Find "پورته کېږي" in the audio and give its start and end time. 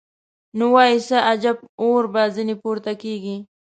2.61-3.35